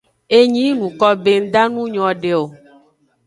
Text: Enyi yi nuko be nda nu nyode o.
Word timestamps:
Enyi 0.37 0.59
yi 0.67 0.71
nuko 0.79 1.07
be 1.23 1.33
nda 1.43 1.61
nu 1.73 1.81
nyode 1.93 2.31
o. 2.41 2.43